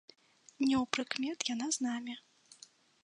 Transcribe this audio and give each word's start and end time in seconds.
Неўпрыкмет 0.69 1.39
яна 1.53 1.67
з 1.77 1.87
намі. 1.87 2.13